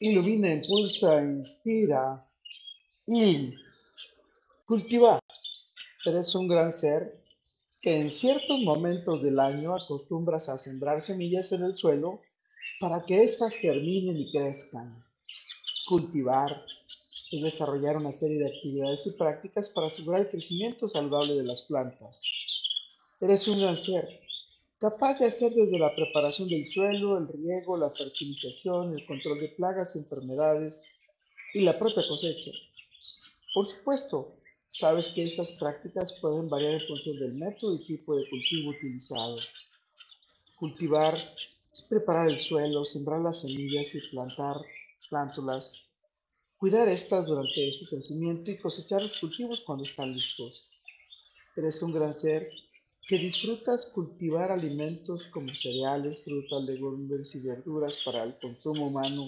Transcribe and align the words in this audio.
ilumina, 0.00 0.52
impulsa, 0.54 1.22
inspira 1.22 2.26
y 3.06 3.54
cultiva. 4.66 5.20
Eres 6.04 6.34
un 6.34 6.48
gran 6.48 6.72
ser 6.72 7.22
que 7.82 8.00
en 8.00 8.10
ciertos 8.10 8.60
momentos 8.60 9.22
del 9.22 9.38
año 9.38 9.74
acostumbras 9.74 10.48
a 10.48 10.58
sembrar 10.58 11.00
semillas 11.00 11.52
en 11.52 11.62
el 11.62 11.74
suelo 11.74 12.22
para 12.80 13.04
que 13.04 13.22
éstas 13.22 13.56
germinen 13.56 14.16
y 14.16 14.32
crezcan. 14.32 15.04
Cultivar 15.88 16.64
es 17.30 17.42
desarrollar 17.42 17.96
una 17.96 18.12
serie 18.12 18.38
de 18.38 18.48
actividades 18.48 19.06
y 19.06 19.12
prácticas 19.12 19.68
para 19.68 19.86
asegurar 19.86 20.22
el 20.22 20.30
crecimiento 20.30 20.88
saludable 20.88 21.34
de 21.34 21.44
las 21.44 21.62
plantas. 21.62 22.22
Eres 23.20 23.46
un 23.48 23.60
gran 23.60 23.76
ser 23.76 24.20
capaz 24.80 25.18
de 25.18 25.26
hacer 25.26 25.52
desde 25.52 25.78
la 25.78 25.94
preparación 25.94 26.48
del 26.48 26.64
suelo, 26.64 27.18
el 27.18 27.28
riego, 27.28 27.76
la 27.76 27.90
fertilización, 27.90 28.98
el 28.98 29.06
control 29.06 29.38
de 29.38 29.48
plagas 29.48 29.94
y 29.94 29.98
enfermedades 29.98 30.82
y 31.52 31.60
la 31.60 31.78
propia 31.78 32.02
cosecha. 32.08 32.50
Por 33.52 33.66
supuesto, 33.66 34.36
sabes 34.68 35.08
que 35.08 35.22
estas 35.22 35.52
prácticas 35.52 36.14
pueden 36.20 36.48
variar 36.48 36.80
en 36.80 36.86
función 36.86 37.18
del 37.18 37.34
método 37.34 37.74
y 37.74 37.84
tipo 37.84 38.16
de 38.16 38.28
cultivo 38.30 38.70
utilizado. 38.70 39.36
Cultivar 40.58 41.14
es 41.14 41.86
preparar 41.90 42.30
el 42.30 42.38
suelo, 42.38 42.82
sembrar 42.84 43.20
las 43.20 43.42
semillas 43.42 43.94
y 43.94 44.00
plantar 44.08 44.56
plántulas, 45.10 45.76
cuidar 46.56 46.88
estas 46.88 47.26
durante 47.26 47.70
su 47.72 47.86
crecimiento 47.86 48.50
y 48.50 48.56
cosechar 48.56 49.02
los 49.02 49.18
cultivos 49.18 49.60
cuando 49.66 49.84
están 49.84 50.10
listos. 50.10 50.64
Eres 51.56 51.82
un 51.82 51.92
gran 51.92 52.14
ser 52.14 52.46
que 53.10 53.18
disfrutas 53.18 53.86
cultivar 53.86 54.52
alimentos 54.52 55.26
como 55.32 55.52
cereales, 55.52 56.22
frutas, 56.22 56.62
legumbres 56.62 57.34
y 57.34 57.44
verduras 57.44 57.98
para 58.04 58.22
el 58.22 58.36
consumo 58.36 58.86
humano, 58.86 59.24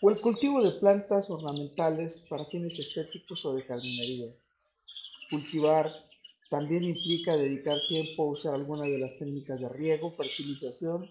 o 0.00 0.10
el 0.10 0.20
cultivo 0.20 0.62
de 0.62 0.78
plantas 0.78 1.28
ornamentales 1.28 2.24
para 2.30 2.44
fines 2.44 2.78
estéticos 2.78 3.44
o 3.46 3.54
de 3.56 3.64
jardinería. 3.64 4.26
Cultivar 5.28 5.92
también 6.48 6.84
implica 6.84 7.36
dedicar 7.36 7.80
tiempo 7.88 8.22
a 8.22 8.30
usar 8.30 8.54
alguna 8.54 8.84
de 8.84 8.98
las 8.98 9.18
técnicas 9.18 9.60
de 9.60 9.70
riego, 9.70 10.12
fertilización 10.12 11.10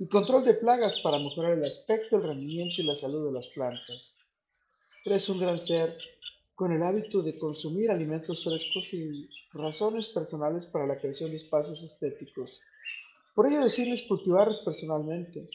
y 0.00 0.08
control 0.08 0.44
de 0.44 0.54
plagas 0.54 0.98
para 0.98 1.20
mejorar 1.20 1.52
el 1.52 1.64
aspecto, 1.64 2.16
el 2.16 2.24
rendimiento 2.24 2.82
y 2.82 2.86
la 2.86 2.96
salud 2.96 3.28
de 3.28 3.34
las 3.34 3.46
plantas. 3.46 4.16
Eres 5.04 5.28
un 5.28 5.38
gran 5.38 5.60
ser 5.60 5.96
con 6.60 6.72
el 6.72 6.82
hábito 6.82 7.22
de 7.22 7.38
consumir 7.38 7.90
alimentos 7.90 8.44
frescos 8.44 8.92
y 8.92 9.30
razones 9.54 10.08
personales 10.08 10.66
para 10.66 10.86
la 10.86 10.98
creación 11.00 11.30
de 11.30 11.36
espacios 11.36 11.82
estéticos. 11.82 12.60
Por 13.34 13.46
ello 13.46 13.62
decirles 13.62 14.02
cultivarlos 14.02 14.60
personalmente. 14.60 15.48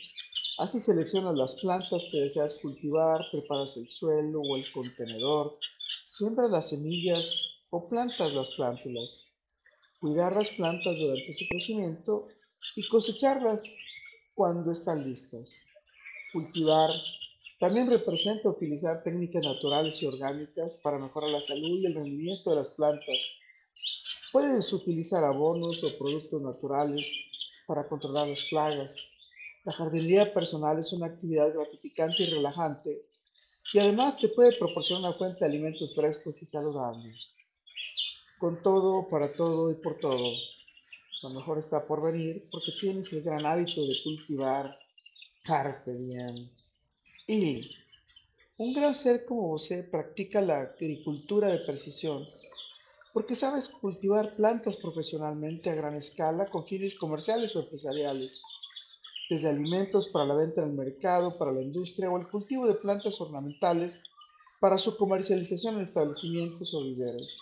Así 0.57 0.79
seleccionas 0.79 1.35
las 1.35 1.61
plantas 1.61 2.07
que 2.11 2.21
deseas 2.21 2.55
cultivar, 2.55 3.21
preparas 3.31 3.77
el 3.77 3.87
suelo 3.87 4.41
o 4.41 4.55
el 4.55 4.65
contenedor, 4.71 5.59
siembras 6.05 6.49
las 6.49 6.69
semillas 6.69 7.51
o 7.69 7.87
plantas 7.87 8.33
las 8.33 8.49
plántulas. 8.55 9.27
Cuidar 9.99 10.35
las 10.35 10.49
plantas 10.49 10.97
durante 10.97 11.35
su 11.35 11.45
crecimiento 11.47 12.29
y 12.75 12.87
cosecharlas 12.87 13.77
cuando 14.33 14.71
están 14.71 15.07
listas. 15.07 15.51
Cultivar 16.33 16.89
también 17.59 17.89
representa 17.89 18.49
utilizar 18.49 19.01
técnicas 19.03 19.41
naturales 19.41 20.01
y 20.01 20.07
orgánicas 20.07 20.77
para 20.83 20.99
mejorar 20.99 21.29
la 21.29 21.41
salud 21.41 21.79
y 21.79 21.85
el 21.85 21.95
rendimiento 21.95 22.49
de 22.49 22.57
las 22.57 22.69
plantas. 22.69 23.31
Puedes 24.31 24.71
utilizar 24.73 25.23
abonos 25.23 25.81
o 25.83 25.97
productos 25.97 26.41
naturales 26.41 27.07
para 27.65 27.87
controlar 27.87 28.27
las 28.27 28.41
plagas. 28.43 28.95
La 29.63 29.71
jardinería 29.71 30.33
personal 30.33 30.77
es 30.79 30.91
una 30.91 31.07
actividad 31.07 31.53
gratificante 31.53 32.23
y 32.23 32.29
relajante 32.29 33.01
y 33.73 33.79
además 33.79 34.17
te 34.17 34.29
puede 34.29 34.57
proporcionar 34.57 35.09
una 35.09 35.17
fuente 35.17 35.39
de 35.39 35.45
alimentos 35.45 35.95
frescos 35.95 36.41
y 36.41 36.45
saludables. 36.45 37.31
Con 38.37 38.61
todo, 38.61 39.07
para 39.07 39.31
todo 39.31 39.71
y 39.71 39.75
por 39.75 39.97
todo, 39.97 40.33
lo 41.23 41.29
mejor 41.29 41.57
está 41.57 41.83
por 41.83 42.03
venir 42.03 42.43
porque 42.51 42.73
tienes 42.79 43.11
el 43.13 43.23
gran 43.23 43.45
hábito 43.45 43.81
de 43.81 43.95
cultivar 44.03 44.69
carpe 45.43 45.93
diem. 45.93 46.47
Y 47.27 47.71
un 48.57 48.73
gran 48.73 48.93
ser 48.93 49.25
como 49.25 49.53
usted 49.53 49.89
practica 49.89 50.41
la 50.41 50.61
agricultura 50.61 51.47
de 51.47 51.57
precisión, 51.57 52.27
porque 53.13 53.33
sabes 53.33 53.67
cultivar 53.67 54.35
plantas 54.35 54.77
profesionalmente 54.77 55.71
a 55.71 55.75
gran 55.75 55.95
escala 55.95 56.45
con 56.51 56.67
fines 56.67 56.93
comerciales 56.93 57.55
o 57.55 57.61
empresariales, 57.61 58.43
desde 59.27 59.49
alimentos 59.49 60.09
para 60.09 60.25
la 60.25 60.35
venta 60.35 60.61
en 60.61 60.69
el 60.69 60.75
mercado, 60.75 61.35
para 61.39 61.51
la 61.51 61.63
industria 61.63 62.11
o 62.11 62.17
el 62.19 62.27
cultivo 62.27 62.67
de 62.67 62.75
plantas 62.75 63.19
ornamentales 63.19 64.03
para 64.59 64.77
su 64.77 64.95
comercialización 64.95 65.77
en 65.77 65.81
establecimientos 65.81 66.73
o 66.75 66.83
viveros. 66.83 67.39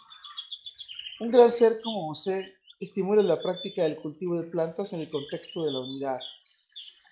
Un 1.20 1.30
gran 1.30 1.52
ser 1.52 1.82
como 1.82 2.10
usted 2.10 2.54
estimula 2.80 3.22
la 3.22 3.42
práctica 3.42 3.84
del 3.84 3.98
cultivo 3.98 4.40
de 4.40 4.50
plantas 4.50 4.94
en 4.94 5.02
el 5.02 5.10
contexto 5.10 5.66
de 5.66 5.74
la 5.74 5.82
unidad, 5.82 6.20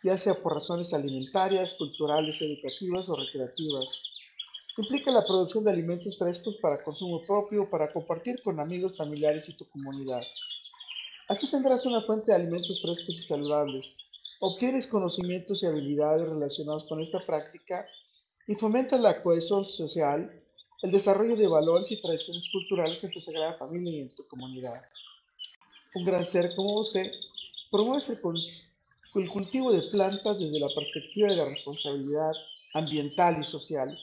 ya 0.04 0.18
sea 0.18 0.34
por 0.36 0.56
razones 0.56 0.94
alimentarias, 0.94 1.74
culturales, 1.74 2.42
educativas 2.42 3.10
o 3.10 3.16
recreativas. 3.16 4.02
Implica 4.78 5.12
la 5.12 5.26
producción 5.26 5.64
de 5.64 5.72
alimentos 5.72 6.18
frescos 6.18 6.56
para 6.62 6.84
consumo 6.84 7.22
propio, 7.26 7.70
para 7.70 7.92
compartir 7.92 8.42
con 8.42 8.60
amigos, 8.60 8.96
familiares 8.96 9.48
y 9.50 9.54
tu 9.54 9.66
comunidad. 9.66 10.24
Así 11.28 11.50
tendrás 11.52 11.86
una 11.86 12.02
fuente 12.02 12.32
de 12.32 12.38
alimentos 12.38 12.82
frescos 12.82 13.16
y 13.16 13.22
saludables. 13.22 13.96
Obtienes 14.40 14.88
conocimientos 14.88 15.62
y 15.62 15.68
habilidades 15.68 16.28
relacionados 16.28 16.86
con 16.86 17.00
esta 17.00 17.20
práctica 17.20 17.86
y 18.48 18.56
fomentas 18.56 19.00
la 19.00 19.22
cohesión 19.22 19.64
social, 19.64 20.42
el 20.82 20.92
desarrollo 20.92 21.36
de 21.36 21.48
valores 21.48 21.92
y 21.92 22.02
tradiciones 22.02 22.46
culturales 22.52 23.04
en 23.04 23.12
tu 23.12 23.20
sagrada 23.20 23.54
familia 23.54 23.98
y 23.98 24.02
en 24.02 24.16
tu 24.16 24.28
comunidad. 24.30 24.82
Un 25.94 26.06
gran 26.06 26.26
ser 26.26 26.56
como 26.56 26.80
usted 26.80 27.12
promueve 27.70 28.04
el 28.10 28.18
el 29.20 29.30
cultivo 29.30 29.74
de 29.74 29.82
plantas 29.84 30.40
desde 30.40 30.60
la 30.60 30.70
perspectiva 30.74 31.30
de 31.30 31.36
la 31.36 31.46
responsabilidad 31.46 32.32
ambiental 32.74 33.38
y 33.42 33.44
social, 33.44 33.98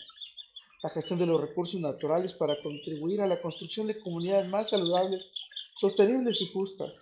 la 0.83 0.91
gestión 0.91 1.19
de 1.19 1.27
los 1.27 1.41
recursos 1.41 1.81
naturales 1.81 2.35
para 2.35 2.61
contribuir 2.63 3.23
a 3.23 3.27
la 3.27 3.41
construcción 3.41 3.87
de 3.87 3.99
comunidades 3.99 4.51
más 4.51 4.71
saludables, 4.71 5.33
sostenibles 5.77 6.41
y 6.43 6.49
justas. 6.53 7.01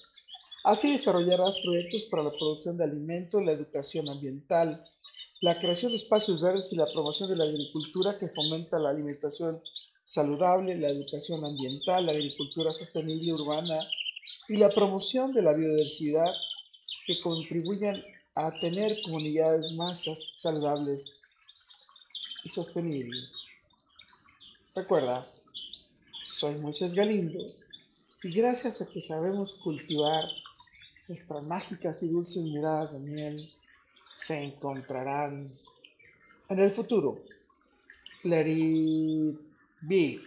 Así 0.62 0.92
desarrollarás 0.92 1.58
proyectos 1.60 2.04
para 2.04 2.22
la 2.22 2.30
producción 2.30 2.76
de 2.76 2.84
alimentos, 2.84 3.44
la 3.44 3.52
educación 3.52 4.08
ambiental, 4.08 4.84
la 5.40 5.58
creación 5.58 5.92
de 5.92 5.98
espacios 5.98 6.40
verdes 6.40 6.72
y 6.72 6.76
la 6.76 6.86
promoción 6.86 7.28
de 7.28 7.36
la 7.36 7.44
agricultura 7.44 8.14
que 8.14 8.28
fomenta 8.34 8.78
la 8.78 8.90
alimentación 8.90 9.60
saludable, 10.04 10.76
la 10.76 10.88
educación 10.88 11.44
ambiental, 11.44 12.06
la 12.06 12.12
agricultura 12.12 12.72
sostenible 12.72 13.32
urbana 13.32 13.80
y 14.48 14.56
la 14.56 14.70
promoción 14.70 15.32
de 15.32 15.42
la 15.42 15.52
biodiversidad 15.52 16.32
que 17.06 17.20
contribuyan 17.20 18.02
a 18.34 18.52
tener 18.60 19.00
comunidades 19.02 19.72
más 19.72 20.04
saludables 20.36 21.14
y 22.44 22.48
sostenibles. 22.48 23.44
Recuerda, 24.74 25.26
soy 26.22 26.56
Moisés 26.56 26.94
Galindo 26.94 27.38
y 28.22 28.30
gracias 28.32 28.82
a 28.82 28.88
que 28.88 29.00
sabemos 29.00 29.60
cultivar 29.62 30.24
nuestras 31.08 31.42
mágicas 31.42 32.02
y 32.02 32.08
dulces 32.08 32.42
miradas 32.42 32.92
de 32.92 32.98
miel, 32.98 33.52
se 34.14 34.42
encontrarán 34.42 35.50
en 36.48 36.58
el 36.58 36.70
futuro. 36.70 37.20
Let 38.24 38.46
it 38.48 39.38
be. 39.82 40.20